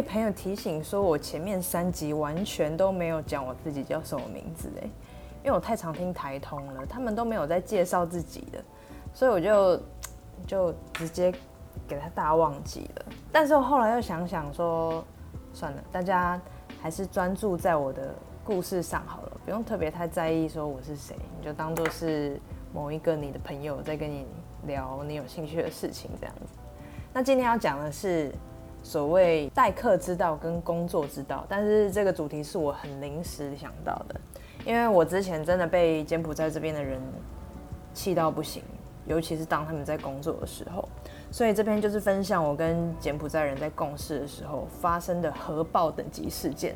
[0.00, 4.88] 被朋友提醒说，我前面三集完全都没有讲我自己叫什么名字哎，
[5.44, 8.64] 因为我太常听台通了，他们都没有在介绍自己的，
[9.12, 9.82] 所以我就
[10.46, 11.30] 就直接
[11.86, 13.04] 给他大忘记了。
[13.30, 15.04] 但是我后来又想想说，
[15.52, 16.40] 算了，大家
[16.80, 22.40] 还是专注在我的故事上好了，不用特别太在意说我是谁，你就当做是
[22.72, 24.24] 某一个你的朋友在跟你
[24.66, 26.58] 聊你有兴趣的事情这样子。
[27.12, 28.32] 那今天要讲的是。
[28.82, 34.20] 所谓待客之道跟工作之道，但是这个主题是我很临时想到的，
[34.64, 37.00] 因为我之前真的被柬埔寨这边的人
[37.92, 38.62] 气到不行，
[39.06, 40.88] 尤其是当他们在工作的时候，
[41.30, 46.74] 所以这边就是分享我跟柬埔寨人在共事的时候发生的核爆等级事件，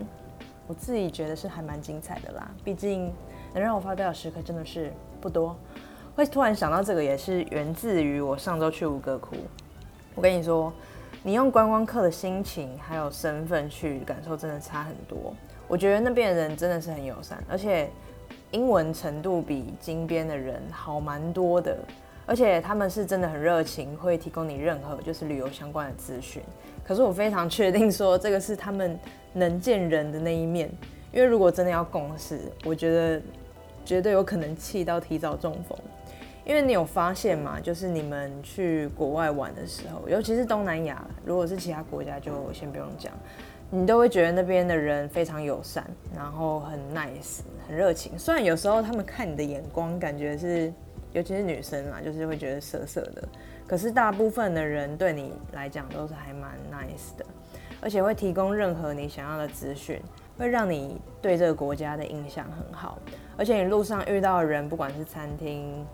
[0.66, 3.11] 我自己觉得是还蛮精彩的啦，毕竟
[3.55, 5.56] 能让我发表的时刻真的是不多，
[6.14, 9.36] 会突然想到这个也是源自于我上周去吴哥窟，
[10.14, 10.70] 我跟你说。
[11.27, 15.34] 你用观光客的心情还有身份去感受，真的差很多。
[15.67, 17.89] 我觉得那边的人真的是很友善，而且
[18.50, 21.78] 英文程度比金边的人好蛮多的。
[22.27, 26.42] 而且他们是真的很热情，会提供你任何就是旅游相关的资讯。
[26.86, 28.98] 可是我非常确定说，这个是他们
[29.33, 30.70] 能见人的那一面。
[31.11, 33.22] 因为如果真的要共事，我觉得
[33.83, 35.78] 绝对有可能气到提早中风。
[36.44, 37.58] 因为你有发现吗？
[37.58, 43.12] 就是你们去国外玩的时候，尤其是东南亚，如果是其他国家就先不用讲，
[43.70, 45.84] 你都会觉得那边的人非常友善，
[46.14, 48.18] 然后很 nice，很热情。
[48.18, 50.70] 虽然有时候他们看你的眼光，感觉是，
[51.12, 53.26] 尤其是女生嘛，就是会觉得涩涩的，
[53.66, 57.24] 可是大部分的人对你来讲都是还蛮 nice 的，
[57.80, 59.98] 而且会提供任何你想要的资讯，
[60.36, 62.98] 会让你对这个国家的印象很好。
[63.36, 65.84] 而且你路上遇到的人，不管是餐厅，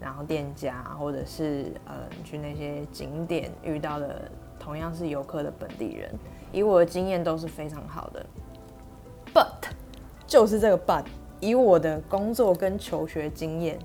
[0.00, 1.94] 然后店家，或者是呃
[2.24, 6.10] 去那些景点遇到的同样是游客的本地人，
[6.52, 8.24] 以我的经验都是非常好的。
[9.34, 9.70] But
[10.26, 11.04] 就是这个 But，
[11.38, 13.78] 以我的工作跟求学经验，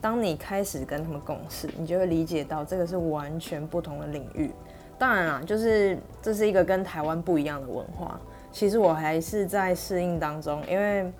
[0.00, 4.50] 当你开始跟他们共事，你就会理解到这个是完全不同的领域。
[4.98, 8.20] 当然啦，就是这是一个跟台湾不一样的文化。
[8.52, 11.10] 其实我还是在适应当中，因为。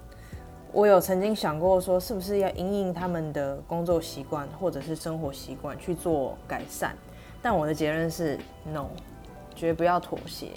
[0.75, 6.91] 我有曾经想过说，是不是要因应他们的工作习惯或者是生活习惯去做改善？
[7.41, 8.37] 但我的结论是
[8.73, 8.87] no，
[9.55, 10.49] 绝不要妥协。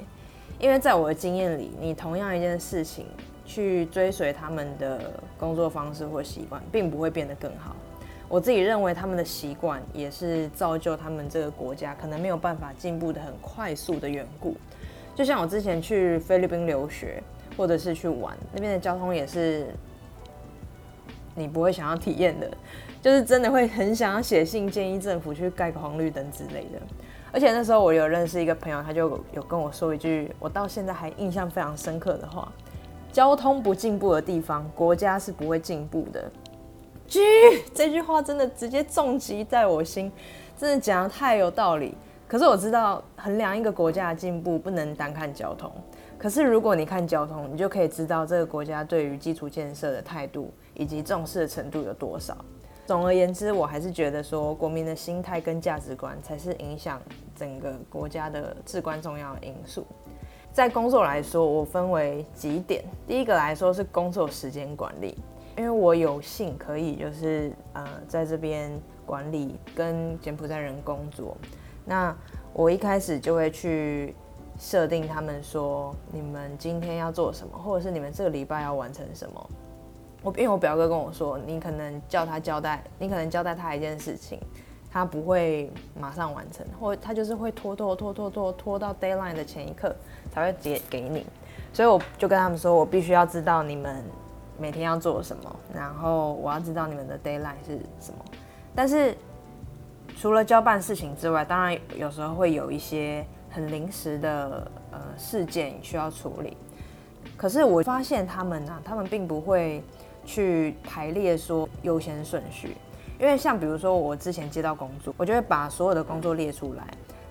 [0.57, 3.05] 因为在我的经验里，你同样一件事情
[3.45, 4.99] 去追随他们的
[5.37, 7.75] 工作方式或习惯，并不会变得更好。
[8.27, 14.57] 我自己认为他们的习惯也是造就他们这个国家可能没有办法进步的很快速的缘故。
[15.13, 17.21] 就像我之前去菲律宾留学，
[17.55, 19.67] 或者是去玩，那边的交通也是。
[21.37, 22.49] 你不会想要体验的，
[22.99, 26.81] 就是真的会很想要写信建议政府去盖个红绿灯之类的。
[27.31, 32.51] 而且那时候我有认识一个朋友，他就有跟我说一句我到现在还印象非常深刻的话：
[33.11, 36.31] 交通不进步的地方，国家是不会进步的。
[37.73, 40.11] 这句话真的直接重击在我心，
[40.57, 41.95] 真的讲的太有道理。
[42.27, 45.71] 可是我知道衡量一个国家的进步不能单看交通，
[46.17, 50.51] 可是如果你看交通，你就可以知道这个国家对于基础建设的态度。
[50.77, 52.37] 以及重视的程度有多少？
[52.85, 57.01] 总而言之，我还是觉得说，国民的心态跟价值观才是影响
[57.35, 59.85] 整个国家的至关重要的因素。
[60.53, 62.85] 在工作来说，我分为几点。
[63.05, 65.17] 第一个来说是工作时间管理，
[65.57, 68.71] 因为我有幸可以就是呃在这边
[69.05, 71.35] 管理跟柬埔寨人工作，
[71.83, 72.15] 那
[72.53, 74.15] 我一开始就会去
[74.57, 79.49] 设定他们说，你们今天要做什么，或者是你们这个礼拜要完成什么。
[80.27, 84.37] 我因为我表哥跟我说，你可能叫他交代，你可能交代他一件事情，
[84.91, 89.95] 他不会马上完成，或他就是会拖拖拖拖拖拖到 deadline 的前一刻
[90.29, 91.25] 才会结给你，
[91.71, 94.03] 所以我就跟他们说，我必须要知道你们
[94.59, 98.19] 每天要做什么，然后我要知道你们的 deadline 是什么。
[98.75, 99.15] 但是
[100.17, 106.57] 除了交办事情之外，当然有时候会有一些很临时的呃事件需要处理，
[107.37, 109.81] 可是我发现他们呢，他们并不会。
[110.27, 112.75] 去排列说优先顺序，
[113.17, 116.85] 因为像比如说我之前接到工作，我就会把所有的工作列出来，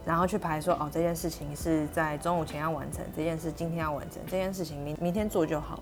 [0.05, 5.79] 然后去排说哦这件事情是在中午前要完成，这件事今天要完成，这件事情明明天做就好。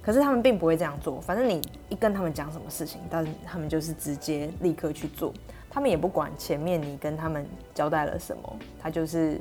[0.00, 5.34] 可是他们并不会这样做，反正你一跟他们讲什么事情，但他们就是直接立刻去做，
[5.68, 9.40] 他们也不管前面你跟他们交代了什么，他就是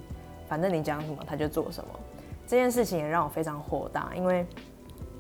[0.50, 1.90] 反正你讲什么他就做什么。
[2.48, 4.46] 这件事情也让我非常火大，因为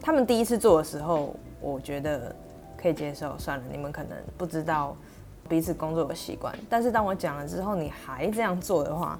[0.02, 1.36] 他们第一次做的时候。
[1.64, 2.36] 我觉得
[2.78, 4.96] 可以接受，算了，你们可能不知道
[5.48, 6.54] 彼此工作的习惯。
[6.70, 9.18] 但是当我讲了之后，你还这样做的话，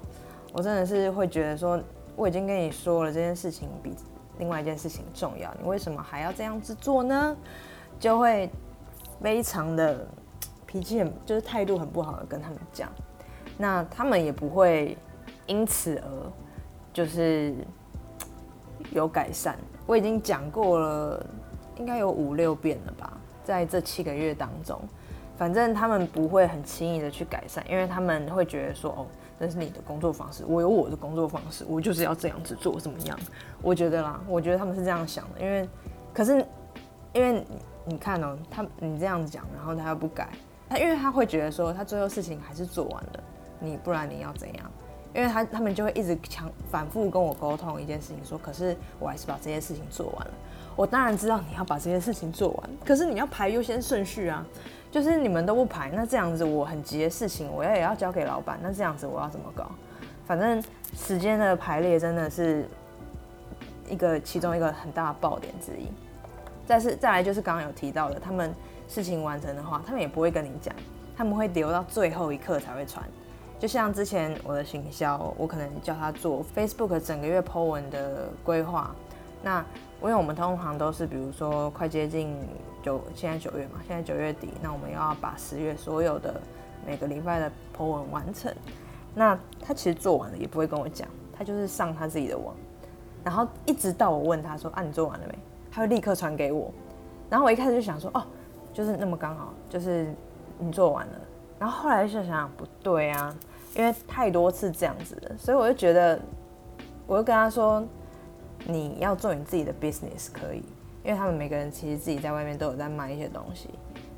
[0.52, 1.80] 我真的是会觉得说，
[2.14, 3.94] 我已经跟你说了这件事情比
[4.38, 7.36] 另外一件事情重要，你为什么还要这样子做呢？
[7.98, 8.50] 就会
[9.22, 10.06] 非常的
[10.66, 12.90] 脾气很，就是态度很不好的跟他们讲，
[13.56, 14.98] 那他们也不会
[15.46, 16.32] 因此而
[16.92, 17.54] 就是
[18.92, 19.56] 有改善。
[19.86, 21.26] 我已经讲过了，
[21.76, 23.12] 应该有五六遍了吧，
[23.44, 24.80] 在这七个月当中。
[25.36, 29.06] 反正他们不会很轻易的去改善，因为他们会觉得说，哦，
[29.40, 33.18] 这是你的工作方式，我有我的工作方式，我就是要这样子做，怎么样？
[33.60, 35.68] 我觉得啦，我觉得他们是这样想的，因为，
[36.12, 36.46] 可是，
[37.12, 37.44] 因为
[37.84, 40.28] 你看哦，他你这样子讲，然后他又不改，
[40.68, 43.24] 他因为他会觉得说，他最后事情还是做完了，
[43.58, 44.70] 你不然你要怎样？
[45.12, 50.34] 因为他他们就会一直强反复跟我沟通一件事情，说，可是我还是把这些事情做完了。
[50.76, 54.44] 我当然知道你要把这些事情做完，可是你要排优先顺序啊。
[54.90, 59.68] 就是你们都不排，那这样子我很急的事情，我也要交给老板，那这样子我要怎么搞？
[60.24, 60.62] 反正
[60.96, 62.64] 时间的排列真的是
[63.88, 65.88] 一个其中一个很大的爆点之一。
[66.64, 68.54] 再是再来就是刚刚有提到的，他们
[68.86, 70.72] 事情完成的话，他们也不会跟你讲，
[71.16, 73.04] 他们会留到最后一刻才会传。
[73.58, 78.94] 就像之前我的行销，我可能叫他做 Facebook 整个月 po 文的规划，
[79.42, 79.64] 那
[80.04, 82.34] 因为我们通常都是比如说快接近。
[82.84, 86.38] 九现在九月嘛，现在九月底，那我们要把十月所有的
[86.86, 88.54] 每个礼拜的 po 文完成。
[89.14, 92.54] 那他其实做完了也不会跟我讲，他就是上他自己的网，
[93.24, 95.38] 然后一直到我问他说啊你做完了没，
[95.72, 96.70] 他会立刻传给我。
[97.30, 98.22] 然后我一开始就想说哦，
[98.70, 100.14] 就是那么刚好，就是
[100.58, 101.12] 你做完了。
[101.58, 103.34] 然后后来就想想不对啊，
[103.74, 106.20] 因为太多次这样子了，所以我就觉得，
[107.06, 107.82] 我就跟他说
[108.66, 110.62] 你要做你自己的 business 可以。
[111.04, 113.68] 因为他们每个人其实自己在外面都有在卖一些东西，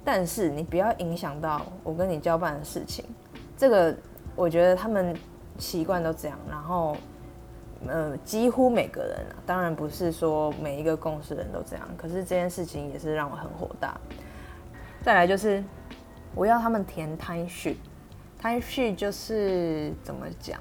[0.04, 3.04] 但是你不要影响到我跟你交办的事情。
[3.58, 3.92] 这个
[4.36, 5.12] 我觉得他们
[5.58, 6.96] 习惯都这样，然后
[7.88, 14.00] 呃，几乎每个人啊，当然不是说每一个公司人都这样，可是这件事情也是让我很火大。
[15.02, 15.64] 再来就是
[16.36, 20.60] 我要他们填 time sheet，time sheet 就是怎么讲？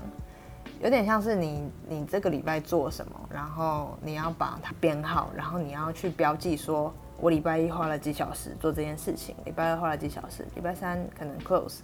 [0.82, 11.80] 有点像是你，你这个礼拜做什么，然后你要把它编号，然后你要去标记，说我礼拜一花了几小时做这件事情，礼拜二花了几小时，礼拜三可能 close，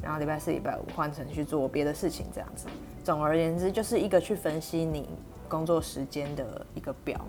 [0.00, 2.66] 然后礼拜四、礼拜五换成去做别的事情，这样子。
[3.02, 5.08] 总而言之，就是一个去分析你
[5.48, 7.20] 工作时间的一个表。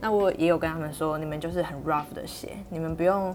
[0.00, 3.34] 那我也有跟他们说，你们就是很 rough 的写，你们不用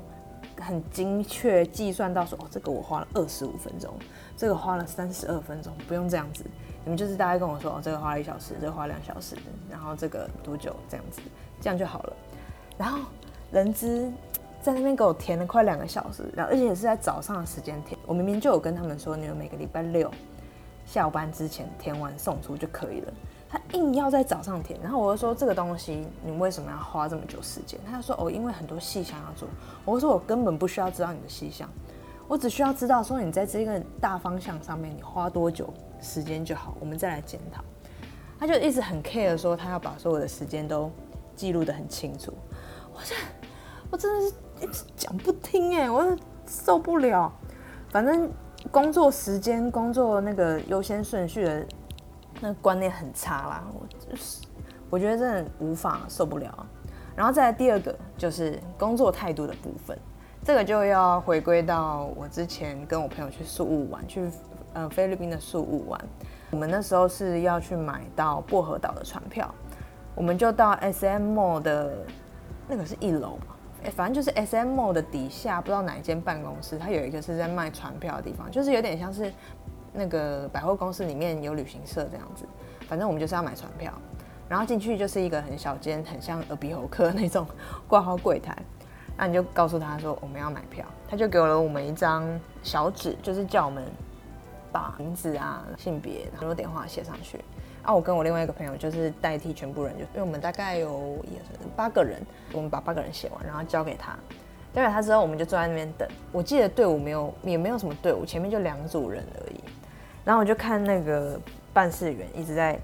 [0.59, 3.93] 很精确计算到说，哦，这个我花了二十五分钟，
[4.37, 6.45] 这个花了三十二分钟，不用这样子。
[6.83, 9.35] 你们就是大概跟我说，哦，这个花了一小时，这个花两小时，
[9.69, 11.21] 然后这个多久这样子，
[11.61, 12.13] 这样就好了。
[12.77, 12.99] 然后
[13.51, 14.11] 人资
[14.61, 17.97] 在那边给我填了快两个小时，然后而且也是在早上的时间填。
[18.05, 20.11] 我明明就有跟他们说，你们每个礼拜六
[20.85, 23.13] 下班之前填完送出就可以了。
[23.49, 27.79] 他硬要在早上填，然后我就说这个东西你为什么要花这么久时间？
[27.89, 29.47] 他就说哦，因为很多细项要做。
[29.85, 31.69] 我说我根本不需要知道你的细项，
[32.27, 35.71] 我只需要知道说你在这个大方向上面你花多久。
[36.03, 37.63] 时间就好，我们再来检讨。
[38.39, 40.91] 他就一直很 care 说他要把所有的时间都
[41.33, 42.33] 记录的很清楚。
[42.93, 43.15] 我这
[43.89, 47.31] 我真的是一直讲不听哎，我受不了。
[47.89, 48.29] 反正
[48.69, 51.65] 工作时间、工作那个优先顺序的
[52.41, 53.63] 那个观念很差啦。
[53.73, 54.41] 我就是
[54.89, 56.67] 我觉得真的无法受不了。
[57.15, 59.97] 然后再来第二个就是工作态度的部分，
[60.43, 64.29] 这个就要回归到我之前跟我朋友去宿务玩去。
[64.73, 66.01] 呃，菲律宾的宿务玩，
[66.49, 69.53] 我们那时候是要去买到薄荷岛的船票，
[70.15, 71.95] 我们就到 S M Mall 的
[72.67, 79.31] 那个是一楼嘛，哎，反正就是 S M Mall 的底下，不知道哪一间办公室，它有一个是在卖船票的地方，就是有点像是
[79.93, 82.43] 那个百货公司里面有旅行社这样子，
[82.87, 83.93] 反正我们就是要买船票，
[84.49, 87.45] 然后进去就是一个很小间，很像耳鼻喉科那种
[87.87, 88.57] 挂号柜台，
[89.15, 92.27] 那你就告诉他说我们要买票，他就给了我们一张
[92.63, 93.83] 小纸，就是叫我们。
[94.73, 97.39] 把名字啊、性别、很多电话写上去。
[97.83, 104.17] 啊，我跟我另外一个朋友就是代替全部人，就因为我们大概有也是八个人，我们把八个人写完，然后交给他。
[104.73, 106.07] 交给他之后，我们就坐在那边等。
[106.31, 109.59] 我记得队伍没有，也没有什么队伍，前面就两组人而已。
[110.25, 111.39] 然后我就看那个
[111.73, 112.79] 办事员一直在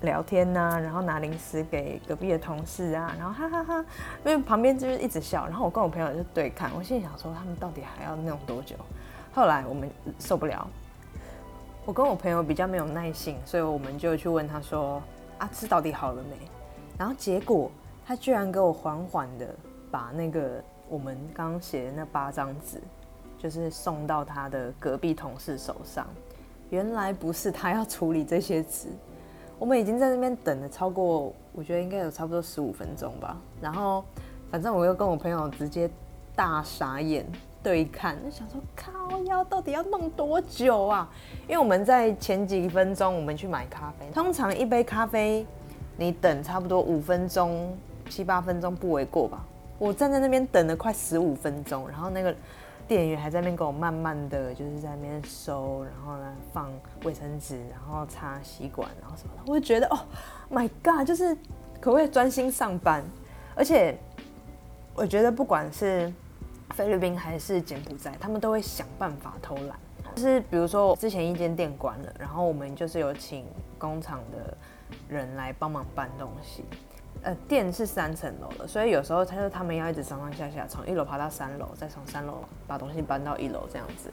[0.00, 3.84] 聊天呐，然后拿零食给隔壁的同事啊，然后哈哈哈，
[4.24, 5.46] 因为旁边就是一直笑。
[5.46, 8.74] 然后我跟我朋友就对看，我心里想说，他们到底还要弄多久？
[9.34, 9.88] 后来我们
[10.18, 10.66] 受不了。
[11.88, 15.02] 我跟我朋友比较没有耐性，所以我们就去问他说
[15.40, 16.36] ：“啊，吃到底好了没？”
[16.98, 17.70] 然后结果
[18.04, 19.48] 他居然给我缓缓的
[19.90, 22.78] 把那个我们刚写的那八张纸，
[23.38, 26.06] 就是送到他的隔壁同事手上。
[26.68, 28.88] 原来不是他要处理这些纸，
[29.58, 33.34] 我们已经在那边等了超过，我觉得应该有差不多十五分钟吧。
[33.62, 34.04] 然后，
[34.50, 35.88] 反正我又跟我朋友直接
[36.36, 37.24] 大傻眼
[37.62, 41.08] 对看，就想说靠，要到底要弄多久啊？
[41.46, 45.46] 因为我们在前几分钟我们去买咖啡，通常一杯咖啡
[45.96, 47.76] 你等差不多五分钟、
[48.08, 49.44] 七八分钟不为过吧。
[49.78, 52.34] 我站在那边等了快十五分钟，然后那个。
[52.86, 56.72] 店员还在那边给我慢慢的就是在那边收，然后呢放
[57.04, 59.98] 卫生纸，然后擦吸管，然后什么的，我就觉得哦
[60.50, 61.34] ，My God，就是
[61.82, 63.04] 可不可以专心上班？
[63.54, 63.94] 而且
[64.94, 66.10] 我觉得不管是
[66.78, 69.76] 菲律宾还是柬埔寨，他们都会想办法偷懒。
[70.14, 73.44] 就是比如说之前一间店关了，然后我们就是有请
[73.76, 74.56] 工厂的
[75.08, 76.64] 人来帮忙搬东西。
[77.22, 84.08] 呃，店是三层楼的，所以有时候他说他们要一直上上下下，从一楼爬到三楼，再从三楼把东西搬到一楼这样子。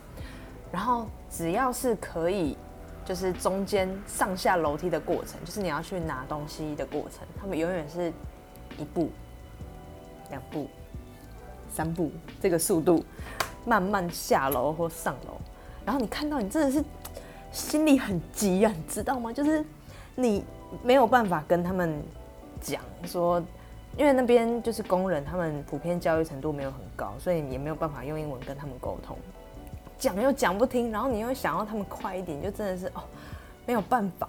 [0.71, 2.57] 然后只要是可以，
[3.05, 8.11] 就是中间上下楼梯的过程，就是你要去拿东西的过程，他们永远是
[8.79, 9.11] 一步、
[10.31, 10.67] 两步、
[11.75, 13.03] 三步这个速度
[13.65, 15.33] 慢慢下楼或上楼。
[15.85, 16.83] 然后你看到你真的是
[17.51, 19.33] 心里很急啊，你知道吗？
[19.33, 19.63] 就是
[20.15, 20.43] 你
[20.81, 22.01] 没有办法跟他们。
[22.61, 23.39] 讲说，
[23.95, 29.15] 因为那边就是工人，他们普遍教育程度没有很高，所以也没有办法用英文跟他们沟通。
[29.99, 33.03] 讲又讲不听，然后你又想要他们快一点，就真的是哦，
[33.67, 34.27] 没有办法。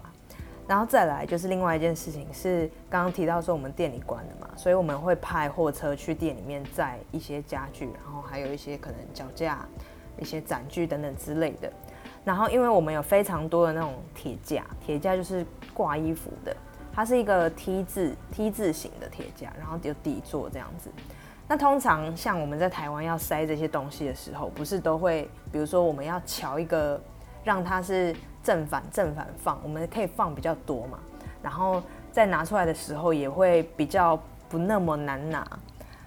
[0.68, 9.64] 然后再来就是另外一件事情，是刚刚提到说我们店里关了嘛，所以我们会派货车去店里面载一些家具，然后还有一些可能脚架、
[10.18, 11.72] 一些展具等等之类的。
[12.24, 16.56] 然后因为我们有非常多的那种铁架，铁架就是挂衣服的。
[16.92, 20.90] 它是一个 T 字 T 字形的铁架，然后有底座这样子。
[21.46, 27.00] 那通常像我们在台湾要塞这些东西的时候，不是都会，比如说我们要调一个
[27.44, 30.98] 让它是正反正反放，我们可以放比较多嘛。
[31.42, 34.16] 然后再拿出来的时候也会比较
[34.48, 35.44] 不那么难拿。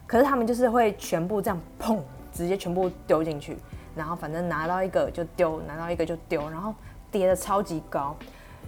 [0.07, 1.99] 可是他们就是会全部这样砰，
[2.31, 3.57] 直接全部丢进去，
[3.93, 6.73] 然后反正拿到一个就丢，拿到一个就丢，然后
[7.11, 8.15] 叠的超级高。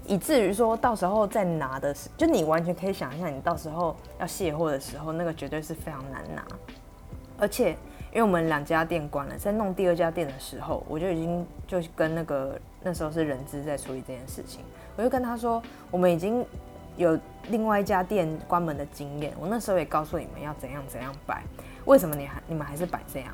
[0.05, 6.45] 以至于说到时候再拿的时，就你完全可以想象，你到时候要卸货的时候，那个绝对是非常难拿。
[7.37, 7.71] 而且，
[8.11, 14.63] 因为我们两家店关了，在弄第二家店的时候，我就已经就跟那个那时候是人资在处理这件事情，
[14.95, 16.45] 我就跟他说，我们已经
[16.97, 17.17] 有
[17.49, 21.43] 另外一家店关门的经验，我那时候也告诉你们要怎样怎样摆，
[21.85, 23.33] 为什么你还你们还是摆这样？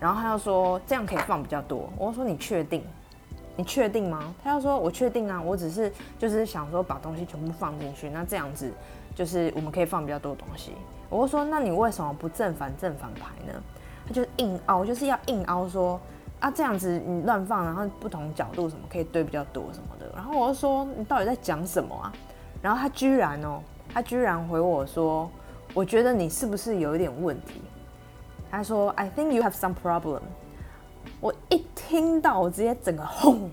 [0.00, 2.84] 然后他又说这样可以放比较多，我说你确定？
[3.56, 4.34] 你确定吗？
[4.42, 8.72] 他要说，我确定啊，我只是就是想说把东西全部放进去，那这样子
[9.14, 10.72] 就是我们可以放比较多东西。
[11.08, 13.62] 我会说，那你为什么不正反正反排呢？
[14.06, 16.00] 他就硬凹，就是要硬凹说
[16.44, 20.06] 啊，这样子你乱放，然后不同角度什么可以堆比较多什么的。
[20.14, 22.12] 然后我就说，你到底在讲什么啊？
[22.60, 25.30] 然后他居然哦，他居然回我说，
[25.72, 27.62] 我觉得你是不是有一点问题？
[28.50, 30.20] 他说，I think you have some problem。
[31.18, 33.50] 我一听到，我直接整个轰，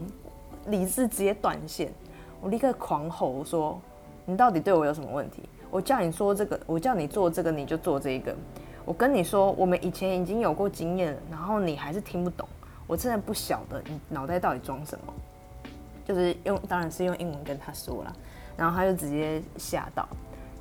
[0.66, 1.94] 理智直接断线，
[2.42, 3.80] 我立刻狂吼说
[4.28, 5.44] ：“你到底对我有什么问题？
[5.70, 8.36] 我叫你说这个，我叫你做这个，你就做这个。
[8.84, 12.46] 我跟你说，我们以前已经有过经验，然后你还是听不懂。
[12.92, 15.14] 我真的不晓得你脑袋到底装什么。
[16.04, 18.14] 就是用，当然是用英文跟他说了，
[18.58, 20.06] 然后他就直接吓到。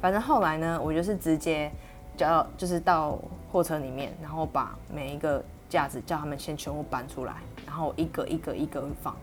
[0.00, 1.68] 反正后来呢，我就是直接
[2.16, 3.18] 叫，就是到
[3.50, 5.42] 货车里面，然后把每一个。
[5.70, 9.14] 架子叫他们先全部搬出来，然后一个一个一个放，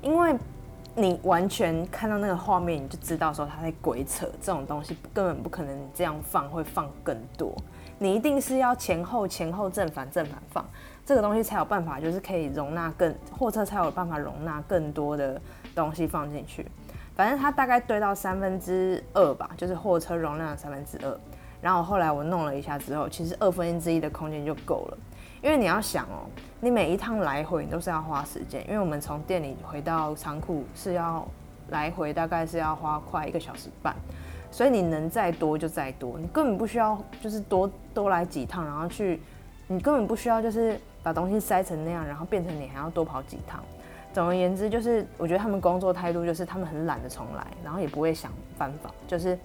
[0.00, 0.34] 因为
[0.94, 7.54] 你完全看到那个画面，你就知道说他在鬼扯，这种东西根本不可能这样放，会放更多。
[7.98, 10.66] 你一定是要前后前后正反正反放，
[11.06, 15.40] 这个东西才有办法，就是可以容纳更货车才有办法容纳更多的
[15.74, 16.66] 东西放进去。
[17.14, 21.20] 反正它大概堆到三分之二吧，就是货车容量三分之二。
[21.60, 24.98] 然后后来我弄了一下之后，其实二分之一的空间就够了。
[25.42, 26.24] 因为你要想哦，
[26.60, 31.26] 你每一趟来回你都是要花时间，因为我们从店里回到仓库是要
[31.68, 33.94] 来回大概是要花快一个小时半，
[34.50, 39.22] 所以你能再多就再多，你根本不需要就是多多来几趟，然后去，
[39.66, 43.62] 你根本不需要就是把东西塞成那样，然后变成你还要多跑几趟。
[44.12, 49.38] 总而言之，就是我觉得他们工作态度就是他们很懒得重来，然后也不会想办法，就是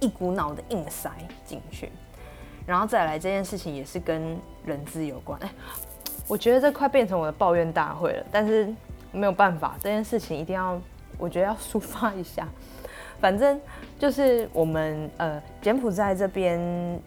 [0.00, 1.10] 一股脑的硬塞
[1.44, 1.90] 进去。
[2.64, 5.50] 然后再来这件事情也是跟人资有关，哎，
[6.26, 8.72] 我觉得这快变成我的抱怨大会了，但是
[9.10, 10.80] 没有办法，这件事情一定要，
[11.18, 12.46] 我觉得要抒发一下。
[13.20, 13.60] 反正
[13.98, 16.60] 就是我们呃柬埔寨这边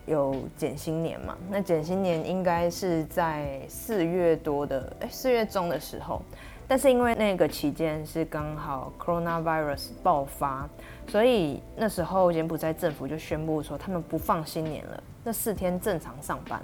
[0.05, 6.21] 有减薪年嘛，那减薪年应该是在四月多的，哎四月中的时候，
[6.67, 10.67] 但是因为那个期间是刚好 coronavirus 爆发，
[11.07, 16.61] 所以那时候柬埔寨政府就宣布说他们不放新年了，那四天正常上班，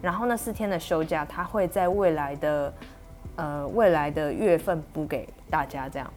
[0.00, 2.72] 然后那四天的休假他会在未来的
[3.36, 6.10] 呃未来的月份补给大家这样，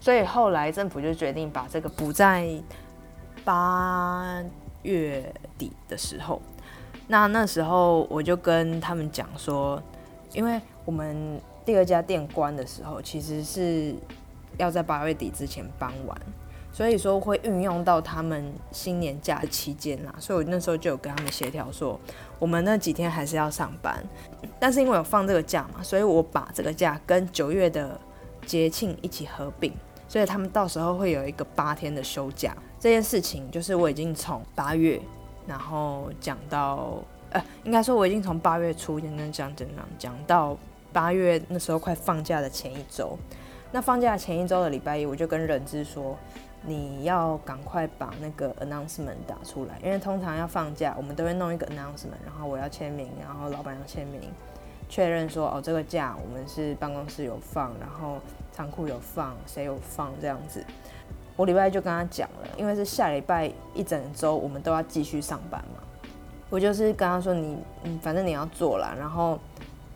[0.00, 2.48] 所以后来政府就决定把这个补在
[3.46, 4.42] 八
[4.82, 6.42] 月底的时候，
[7.06, 9.82] 那那时候我就跟他们讲说，
[10.34, 11.40] 因为我们。
[11.66, 13.92] 第二家店关的时候，其实是
[14.56, 16.16] 要在八月底之前搬完，
[16.72, 20.14] 所以说会运用到他们新年假期间啦。
[20.20, 21.98] 所以我那时候就有跟他们协调说，
[22.38, 24.00] 我们那几天还是要上班，
[24.60, 28.00] 但是因为有放这个假嘛，所以我把这个假跟九月的
[28.46, 29.72] 节庆一起合并，
[30.06, 32.56] 所以他们到时候会有一个八天的休假。
[32.86, 35.00] 这件事情就是我已经从八月，
[35.44, 39.66] 然后讲到呃，应该说我已经从八月初讲讲讲讲
[39.98, 40.56] 讲到。
[40.92, 43.18] 八月那时候快放假的前一周，
[43.72, 46.16] 那放假前一周的礼拜一，我就跟人资说，
[46.62, 54.22] 你要赶快把那个 announcement 打出来，因为通常要放假，我们都会弄一个 announcement，然后我要签名，然后老板要签名，
[54.88, 58.20] 确认说哦这个假我们是办公室有放，然后
[58.52, 60.64] 仓库有放，谁有放这样子。
[61.36, 65.82] 我礼拜就跟他讲了，因为是下礼拜一整周我们都要继续上班嘛，
[66.50, 69.38] 我就是跟他说你嗯反正你要做啦，然后。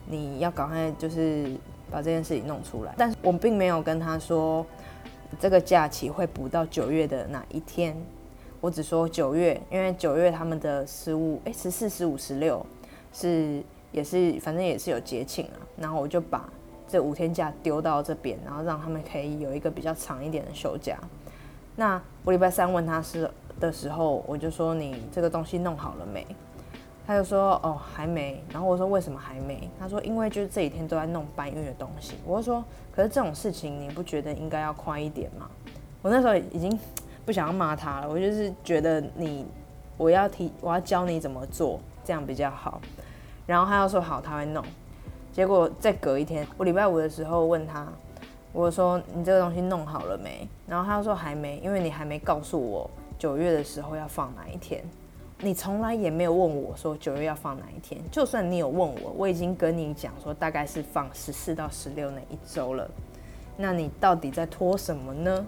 [0.07, 1.55] 你要赶快就是
[1.89, 4.67] 把这件事情弄出来，但是我并没有跟他说
[5.39, 7.97] 这个假期会补到九月的哪一天，
[8.61, 12.65] 我只说九月，因为九月他们的十五、哎十四、十五、十六
[13.13, 16.51] 是也是反正也是有节庆啊，然后我就把
[16.89, 20.99] 这五天假丢到这边，然后让他们可以有一个比较长一点的休假。
[21.81, 26.27] 那我礼拜三问他是的时候，我就说你这个东西弄好了没？
[27.07, 29.67] 他就说哦还没，然后我说为什么还没？
[29.79, 32.17] 他说因为就是这几天都在弄搬运的东西。
[32.27, 32.63] 我就说
[32.95, 35.49] 可是这种事情你不觉得应该要快一点吗？
[36.03, 36.79] 我那时候已经
[37.25, 39.47] 不想要骂他了，我就是觉得你
[39.97, 42.79] 我要提我要教你怎么做，这样比较好。
[43.47, 44.63] 然后他要说好他会弄，
[45.33, 47.89] 结果再隔一天，我礼拜五的时候问他，
[48.53, 50.49] 我说你这个东西弄好了没？
[50.67, 54.83] 然后他说还没，因为你还没告诉我九月的时候要放哪一天。
[55.43, 62.87] 你从来也没有问我说九月要放哪一天，就算你有问我，我已经跟你讲说大概是放十四到十六那一周了，
[63.57, 65.47] 那你到底在拖什么呢？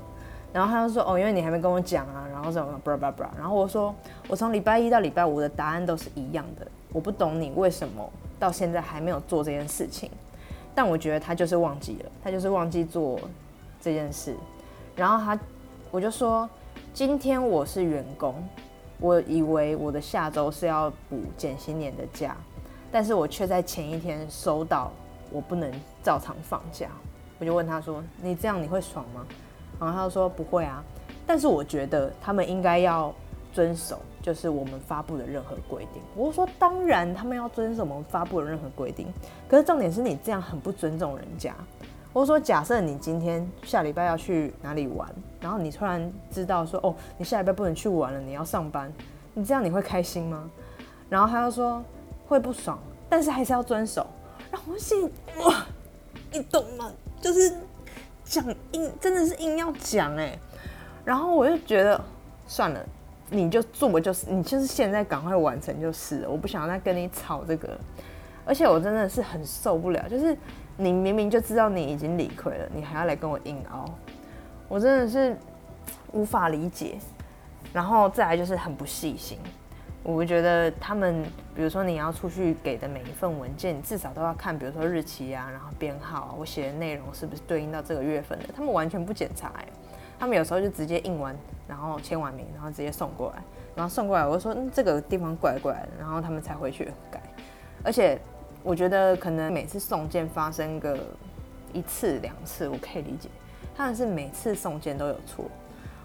[0.50, 3.94] 然后他就说哦，因为你还没跟我讲啊，然后什么，bra bra bra，然后我说
[4.28, 10.10] 我从礼拜一到礼拜五的答案都是一样的，我不懂你为什么到现在还没有做这件事情，
[10.74, 13.20] 但我觉得他就是忘记了，他就是忘记做
[13.80, 14.36] 这件事，
[14.96, 15.38] 然后他
[15.90, 16.48] 我就说
[16.92, 18.34] 今天我是员工。
[18.98, 22.36] 我以为我的下周是要补减新年的假，
[22.92, 24.92] 但是我却在前一天收到
[25.32, 25.68] 我不能
[26.04, 26.86] 照常放假，
[27.40, 29.26] 我就问他说：“你这样你会爽吗？”
[29.80, 30.84] 然后他就说：“不会啊。”
[31.26, 33.12] 但是我觉得他们应该要
[33.52, 36.00] 遵守，就是我们发布的任何规定。
[36.14, 39.08] 我说：“当然，他们要遵守我们发布的任何规定。”
[39.48, 41.54] 可是重点是你这样很不尊重人家。
[42.12, 45.08] 我说：“假设你今天下礼拜要去哪里玩？”
[45.40, 48.92] 然后你突然知道说哦，你下礼拜不能去玩了，你要上班，
[49.34, 50.48] 你这样你会开心吗？
[51.08, 51.82] 然后他又说
[52.28, 54.06] 会不爽，但是还是要遵守。
[54.50, 55.10] 然后我心
[55.44, 55.66] 哇，
[56.30, 56.92] 你懂吗？
[57.20, 57.56] 就是
[58.24, 60.38] 讲硬，真的是硬要讲哎。
[61.04, 62.00] 然后我就觉得
[62.46, 62.86] 算了，
[63.32, 66.30] 你就做就是，你就是现在赶快完成就是了。
[66.30, 67.76] 我不想再跟你吵这个，
[68.44, 70.36] 而且我真的是很受不了，就是
[70.76, 73.86] 你明明就知道你已经理亏了，你还要来跟我硬熬。
[74.68, 75.36] 我真的是
[76.12, 76.98] 无法理解，
[77.72, 79.38] 然后再来就是很不细心。
[80.04, 81.22] 我觉得他们，
[81.54, 88.46] 比如说你要出去给的每一份文件，你至少都要看，比如说日期啊，然后编号，啊我写的内容是不是对应到这个月份的。
[88.52, 89.64] 他们完全不检查，哎，
[90.22, 93.42] 他们有时候就直接印完，然后签完名，然后直接送过来，
[93.74, 97.20] 然后送过来，我就说嗯这个地方怪怪的，然后他们才回去改。
[97.82, 98.16] 而且
[98.62, 100.96] 我觉得可能每次送件发生个
[101.72, 103.28] 一次两次，我可以理解。
[103.74, 105.44] 他们是每次送件都有错，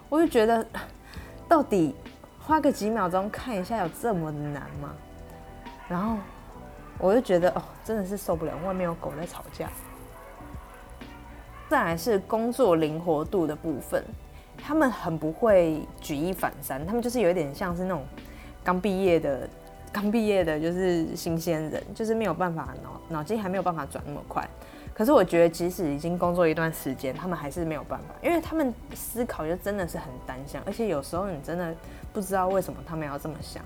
[0.09, 0.65] 我就觉得，
[1.47, 1.93] 到底
[2.39, 4.95] 花个几秒钟看一下有这么难吗？
[5.87, 6.17] 然后
[6.97, 9.69] 我就觉得哦，真的是受不了，外面有狗在吵架。
[11.69, 14.03] 再来是工作灵活度的部分，
[14.57, 18.03] 他们很不会举一反三，他们就是有一点像是那种
[18.63, 19.47] 刚毕业的、
[19.91, 24.47] 刚毕业的，就是新鲜人，就是没有办法脑脑筋还没有办法转那么快。
[24.93, 31.75] 可是我觉得，即使已经工作一段时间，他们还是没有办法，因为他们思考就真的是很单向，而且有时候你真的
[32.11, 33.61] 不知道为什么他们要这么想。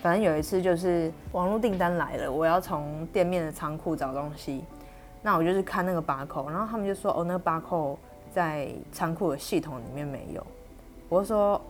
[0.00, 4.62] 反正有一次就是网络订单来了，我要从店面的仓库找东西，
[5.22, 7.96] 那我就是看那个八扣，然后他们就说哦，那个八扣
[8.32, 10.44] 在仓库的系统里面没有。
[11.08, 11.60] 我说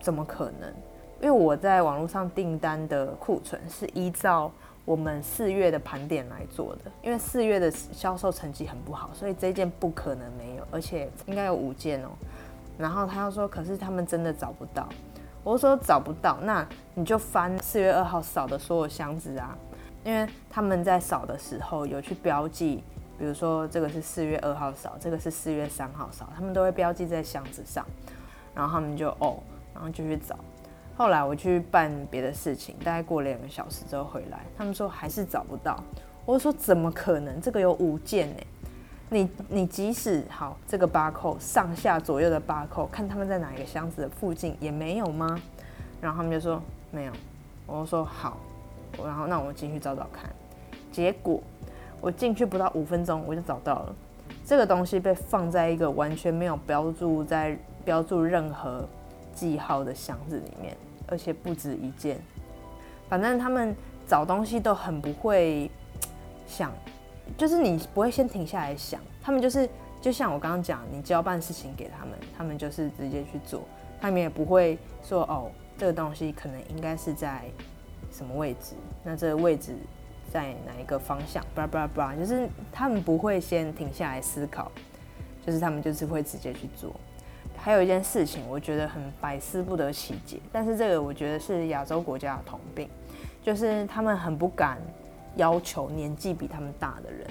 [0.00, 0.72] 怎么可能？
[1.20, 4.50] 因为我在网络上订单的库存是依照
[4.84, 12.08] 我们四月的盘点来做的，因为四月的销售成绩很不好，所以这件不可能没有，而且应该有五件哦。
[12.78, 14.88] 然后他又说，可是他们真的找不到。
[15.44, 19.56] 我说找不到，那你就翻四月二号扫的所有箱子啊，
[20.02, 22.82] 因为他们在扫的时候有去标记。
[23.22, 27.86] 比如说这个是四月二号扫，这个是四月三号扫，他们都会标记在箱子上，
[28.52, 29.38] 然后他们就哦，
[29.72, 30.36] 然后就去找。
[30.96, 35.80] 后来我去办别的事情，大概过了两个小时之后回来，他们说还是找不到。
[36.26, 37.40] 我说怎么可能？
[37.40, 38.42] 这个有五件呢？
[39.08, 45.40] 你你即使好这个八扣上下左右的八扣，看他们在哪一个箱子的附近也没有吗？
[46.00, 47.12] 然后他们就说没有。
[47.68, 48.36] 我说好，
[48.98, 50.28] 然后那我进去找找看。
[50.90, 51.40] 结果。
[52.02, 53.94] 我进去不到五分钟，我就找到了
[54.44, 58.84] 这个东西被放在一个完全没有标注在标注任何
[59.32, 62.18] 记号的箱子里面，而且不止一件。
[63.08, 63.74] 反正他们
[64.06, 65.70] 找东西都很不会
[66.44, 66.72] 想，
[67.38, 69.68] 就是你不会先停下来想，他们就是
[70.00, 73.62] 就像我刚刚讲，你交办事情给他们，他们就是直接去做，
[74.00, 77.44] 他们也不会说哦，这个东西可能应该是在
[78.10, 79.76] 什么位置，那这个位置。
[80.32, 81.44] 在哪一个方向？
[81.54, 84.72] 叭叭叭，就是他们不会先停下来思考，
[85.44, 86.90] 就是他们就是会直接去做。
[87.56, 92.88] 还有一件事情，我觉得很百思不得其解，但是这个我觉得是亚洲国家的通病，
[93.42, 94.78] 就是他们很不敢
[95.36, 97.26] 要求年纪比他们大的人。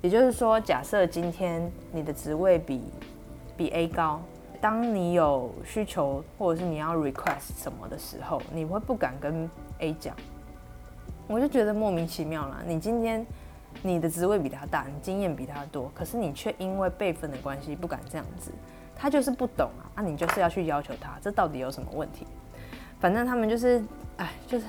[0.00, 2.80] 也就是说，假设今天你的职位比
[3.56, 4.22] 比 A 高，
[4.60, 10.14] 当你有需求或者是你要 request 什么的时候，你会不敢跟 A 讲。
[11.28, 12.62] 我就觉得莫名其妙了。
[12.66, 13.26] 你今天
[13.82, 18.52] 你的职位比他大，你经验比他多，可是你却因为辈分的关系不敢这样子。
[18.94, 22.26] 他就是不懂啊，那你就是要去要求他，这到底有什么问题？
[23.00, 23.84] 反正他们就是，
[24.18, 24.64] 哎，就是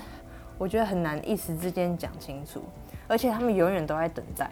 [0.57, 2.61] 我觉得很难一时之间讲清楚，
[3.07, 4.49] 而且他们永远都在等待。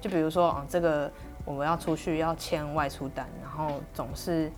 [0.00, 1.10] 就比如说啊，这个
[1.44, 4.50] 我们要出去要签外出单，然后总是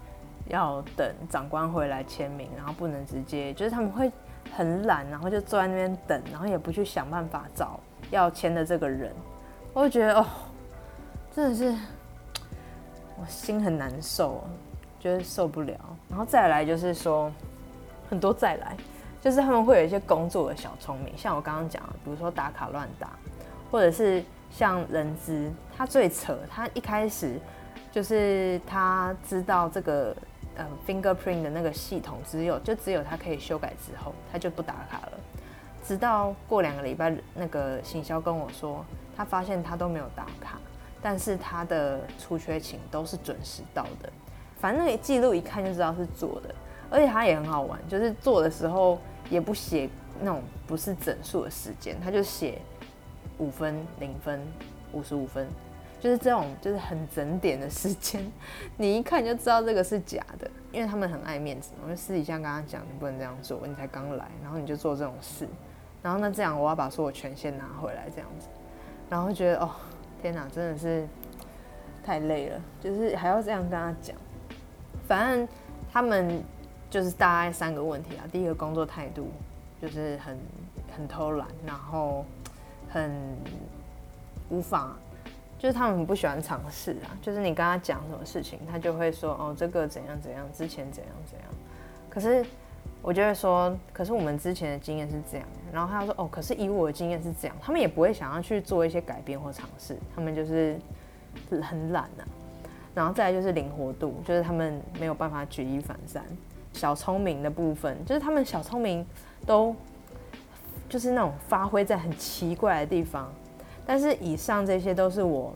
[0.46, 4.11] 要等长官回来签名，然后不能直接，就是他们会。
[4.54, 7.78] 很懒，然后就坐在那边等，然后也不去想办法找
[8.11, 9.12] 要签的这个人，
[9.72, 10.26] 我就觉得哦，
[11.34, 11.74] 真的是
[13.18, 14.42] 我心很难受，
[14.98, 15.74] 觉得受不了。
[16.08, 17.32] 然后再来就是说，
[18.11, 18.76] 很多再来，
[19.20, 23.11] 就是他们会有一些工作的小聪明，像我刚刚讲，比如说打卡乱打，
[23.70, 27.38] 或者是像人资，他最扯，他一开始
[27.92, 30.16] 就是他知道这个。
[30.58, 35.12] 嗯，fingerprint 的那个系统只有就只有他可以修改之后，他就不打卡了。
[35.86, 38.84] 直到过两个礼拜，那个行销跟我说，
[39.16, 40.58] 他发现他都没有打卡，
[41.00, 44.12] 但是他的出缺勤都是准时到的。
[44.60, 46.54] 反正那个记录一看就知道是做的，
[46.90, 48.98] 而且他也很好玩，就是做的时候
[49.30, 49.88] 也不写
[50.20, 52.60] 那种不是整数的时间，他就写
[53.38, 54.44] 五分、零分、
[54.92, 55.46] 五十五分。
[56.00, 58.24] 就是这种，就是很整点的时间，
[58.76, 61.72] 你一看就知道这个是假的，因为他们很爱面子。
[61.84, 65.48] 我就私底下跟他讲，你不能这样做，你才刚来，然后你就做这种事，
[66.00, 68.46] 然后那这样我要把所有权限拿回来，这样子，
[69.11, 69.70] 然后觉得哦，
[70.22, 71.04] 天哪，真的是
[72.04, 74.16] 太累了，就是还要这样跟他讲。
[75.08, 75.48] 反正
[75.92, 76.40] 他们
[76.88, 79.28] 就是大概三个问题啊，第一个工作态度
[79.82, 80.38] 就是很
[80.96, 82.24] 很偷懒，然后
[82.88, 83.11] 很
[84.48, 84.96] 无法。
[85.58, 91.48] 就是他们不喜欢尝试啊，就是你跟他讲什么事情，他就会说哦，这个怎样怎样，之前怎样怎样。
[92.08, 92.44] 可是
[93.02, 95.46] 我就会说，可是我们之前的经验是这样。
[95.72, 97.56] 然后他说哦，可是以我的经验是这样。
[97.60, 100.78] 他们也不会想要去做一些改变或尝试，他们就是
[101.60, 102.22] 很懒啊。
[102.94, 106.24] 然后再来就是灵活度，就是他们没有办法举一反三。
[106.72, 109.04] 小聪明的部分，就是他们小聪明
[109.44, 109.74] 都
[110.88, 113.32] 就是那种发挥在很奇怪的地方。
[113.88, 115.55] 但是以上这些都是我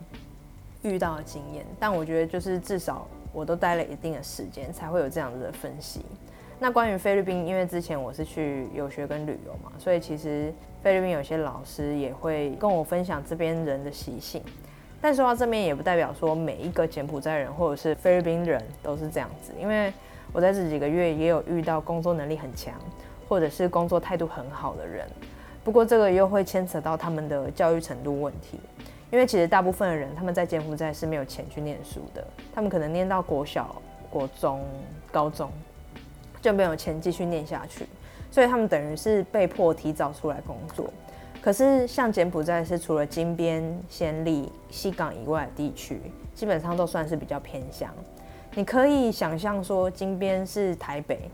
[0.81, 6.03] 遇到的经验，但我觉得就是至少我都待了一定的时间，才会有这样子的分析。
[6.57, 14.41] 那关于菲律宾，因为之前我是去游学跟旅游嘛，所以其实菲律宾有些老师也会跟我分享这边人的习性。
[14.99, 19.93] 但说到这边，也不代表说每一个柬埔寨人或者是菲律宾人都是这样子，因为
[20.31, 22.73] 我在这几个月也有遇到工作能力很强，
[23.29, 25.07] 或者是工作态度很好的人。
[25.63, 28.59] 不过这个又会牵扯到他们的教育程度问题，
[29.09, 34.61] 因为其实大部分的人他们在柬埔寨是没有钱去念书的，他们可能念到国小、国中、
[35.11, 35.49] 高中
[36.41, 37.87] 就没有钱继续念下去，
[38.29, 40.91] 所以他们等于是被迫提早出来工作。
[41.41, 46.01] 可是像柬埔寨是除了金边、暹粒、西港以外的地区，
[46.33, 47.89] 基本上都算是比较偏乡。
[48.55, 51.29] 你可以想象说，金边是台北，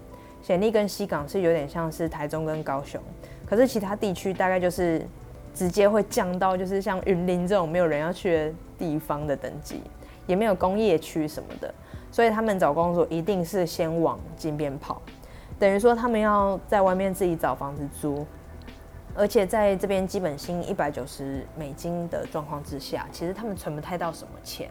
[0.46, 3.02] 暹粒跟西港是有点像是台中跟高雄。
[3.50, 5.02] 可是其他地区大概就是
[5.56, 9.82] 直接会降到就是像云林这种没有人要去的地方的等级，
[10.28, 11.74] 也没有工业区什么的，
[12.12, 15.02] 所以他们找工作一定是先往金边跑，
[15.58, 18.26] 等于说他们要在外面自己找房子租，
[19.16, 24.70] 而且在这边基本薪一百九十美金的状况之下，其实他们存不太到什么钱。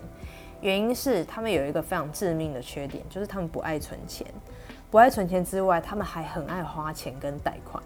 [0.60, 4.26] 原因是他们有一个非常致命的缺点，就是他们不爱存钱。
[4.90, 7.82] 不爱存钱之外，他们还很爱花钱跟贷款。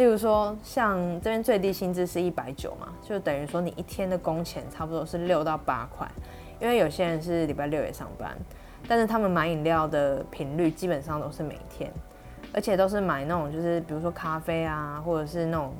[0.00, 6.10] 例如说，像这边最低薪资是一百九嘛，就等于说你一天的工钱差不多是六到八块。
[6.58, 8.34] 因为有些人是礼拜六也上班，
[8.88, 11.92] 但是他们买饮料的频率基本上都是每天，
[12.50, 15.74] 而且都是买那种就是比如说咖啡啊，或者是那种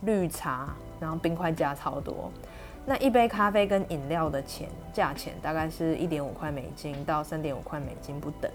[0.00, 2.32] 绿茶，然后冰块加超多。
[2.86, 8.50] 那一杯咖啡跟饮料的钱价钱大概是一点五块美金到三点五块美金不等，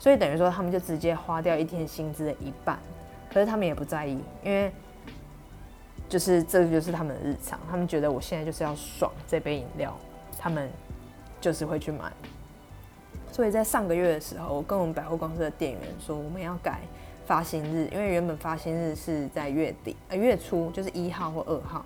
[0.00, 2.76] 所以等于说他们就直接花掉一天薪资的一半，
[3.34, 4.70] 可是他们也不在意，因为
[6.08, 9.92] 就是这就是他们的日常，他们觉得我现在就是要爽这杯饮料，
[10.38, 10.70] 他们
[11.40, 12.12] 就是会去买。
[13.32, 16.82] 所以在上个月的时候，我跟我们百货公司的店员说，我们要改
[17.26, 21.84] 发薪日，因为原本发薪日是在月底呃月初，就是一号或二号。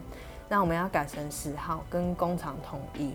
[0.50, 3.14] 那我们要改成十号，跟工厂统一。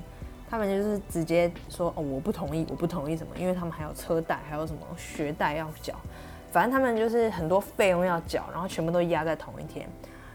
[0.50, 3.36] 他们就是直接说哦，我不同意，我不同意什么？
[3.38, 5.96] 因为他们还有车贷，还有什么学贷要缴，
[6.54, 9.90] 反正他们就是很多费用要缴，然后全部都压在同一天。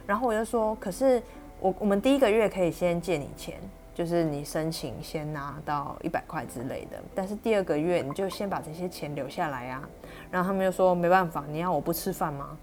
[0.06, 1.22] 然后我就说，可是
[1.60, 3.54] 我我们第一个月可以先借你钱，
[3.94, 9.80] 就是你申请先拿到一百块之类的，但是第二个月你就先把这些钱留下来呀。
[10.30, 12.58] 然后他们就说没办法，你要我不吃饭吗？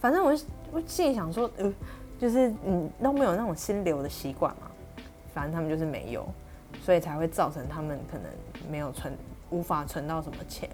[0.00, 0.30] 反正我
[0.70, 1.70] 我心里想说，呃。
[2.18, 4.70] 就是你都没有那种心流的习惯嘛，
[5.34, 6.26] 反正他们就是没有，
[6.80, 8.24] 所以才会造成他们可能
[8.70, 9.12] 没有存，
[9.50, 10.66] 无法存到什么钱。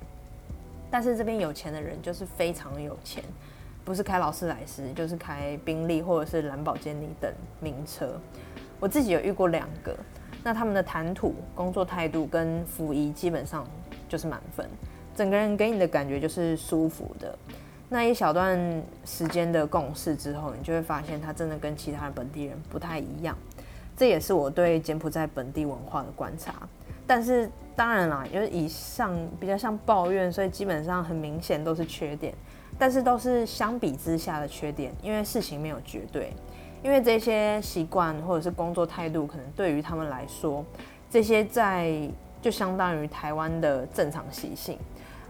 [0.93, 3.25] 但是这边有钱的人就是非常有钱，
[3.83, 8.21] 不是开劳斯莱斯，就是开宾利或者是兰博基尼等名车。
[8.79, 9.97] 我自己有遇过两个，
[10.45, 13.67] 那他们的谈吐、工作态度跟服仪基本上
[14.07, 14.69] 就是满分，
[15.17, 17.39] 整个人给你的感觉就是舒服的。
[17.89, 18.59] 那一小段
[19.07, 23.35] 时间的共事之后，你就会发现他真的跟其他的本地人不太一样。
[23.97, 26.69] 这也是我对柬埔寨本地文化的观察。
[27.07, 32.35] 但是当然啦，因为以上比较像抱怨，所以基本上很明显都是缺点。
[32.79, 36.33] 但是都是相比之下的缺点，因为事情没有绝对。
[36.83, 40.65] 因为这些习惯或者是工作态度，可能对于他们来说，
[41.11, 41.93] 这些在
[42.41, 44.79] 就相当于台湾的正常习性。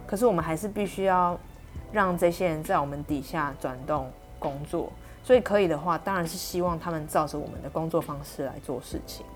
[0.06, 1.38] 可是我们还是必须要。
[1.90, 4.90] 让这些人在我们底下转动工作，
[5.22, 9.26] 所以可以的话，当然是希望他们照着我们的工作方式来做事情，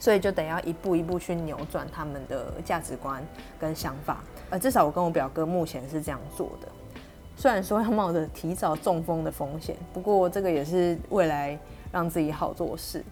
[0.00, 3.24] 所以就得要一步一步去扭转他们的价值观
[3.60, 4.24] 跟想法。
[4.50, 6.66] 呃，至少我跟我表哥目前是这样做的。
[7.36, 11.56] 虽然说要冒着提早中风的风险，不过这个也是未来
[11.92, 13.04] 让自己好做事。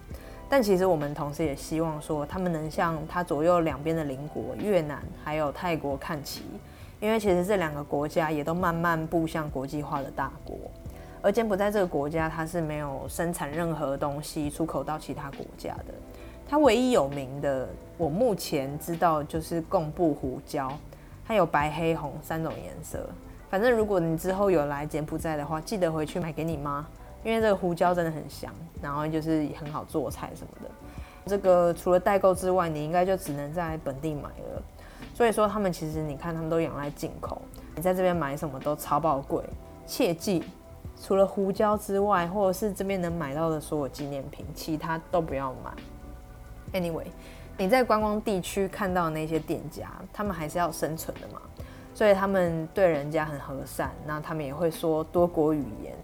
[0.48, 6.42] 但其实我们同时也希望说，他们能向他左右两边的邻国越南还有泰国看齐。
[7.00, 10.56] 因为其实这两个国家也都慢慢步向国际化的大国，
[11.22, 15.94] 而柬埔寨这个国家它是没有生产任何东西出口到其他国家的。
[16.50, 20.72] 它唯一有名的，我目前知道就是贡布胡椒，
[21.26, 23.06] 它有白、黑、红三种颜色。
[23.50, 26.86] 反正如果你之后有来柬埔寨的话，记得回去买给你妈，
[27.22, 30.70] 因为这个胡椒真的很香，然后就是很好做菜什么的。
[31.26, 34.62] 这个除了代购之外，你应该就只能在本地买了。
[35.12, 37.42] 所以说，他们其实你看，他们都仰赖进口。
[37.76, 39.44] 你在这边买什么都超爆贵，
[39.86, 40.42] 切记，
[41.02, 45.72] 除了胡椒之外，或者是这边能买到的所有纪念品，其他都不要买。
[46.72, 47.06] Anyway，
[47.56, 51.40] 你在观光地区看到那些店家，他们还是要生存的嘛，
[51.94, 55.94] 所以他们对人家很和善，那他们也会说多国语言。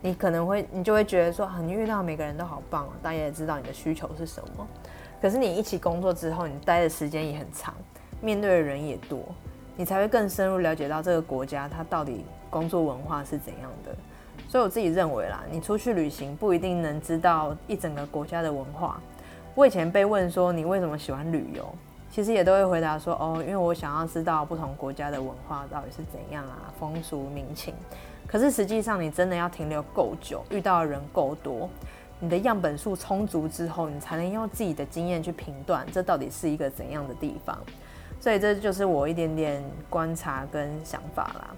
[0.00, 4.66] 你可能会，你就会觉得说，啊，你遇到每个人都好棒啊，大家也知道你的需求是什么。
[5.20, 7.72] 可是你一起工作之后，你待的时间也很长。
[8.20, 9.20] 面对的人也多，
[9.76, 13.94] 你才会更深入了解到这个国家它到底工作文化是怎样的。
[14.48, 19.00] 所以我自己认为啦，你出去旅行不一定能知道一整个国家的文化。
[19.54, 21.66] 我以前被问说你为什么喜欢旅游，
[22.10, 27.74] 其实也都会回答说哦，因为我想要知道不同国家的文化到底是怎样啊，风俗民情。
[28.26, 31.68] 可是实际上你真的要停留够久，遇到的人够多，
[32.18, 37.58] 你的样本数充足之后，你才能用自己的经验去评断这到底是一个怎样的地方。
[38.18, 41.50] 所以这就是我一点点观察跟想法啦。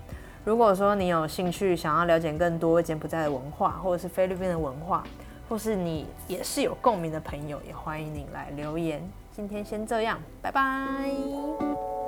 [0.44, 5.04] 如果说你有兴趣想要了解更多柬埔寨的文化，或者是菲律宾的文化，
[5.48, 9.02] 或是你也是有共鸣的朋友，也欢迎你来留言。
[9.34, 12.03] 今天先这样，拜拜。